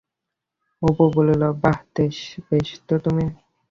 [0.81, 1.79] অপু বলিল, বাঃ,
[2.47, 3.25] বেশ তো তুমি।